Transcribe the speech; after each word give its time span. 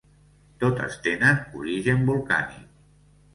Totes 0.63 0.97
tenen 1.07 1.43
origen 1.61 2.03
volcànic. 2.09 2.67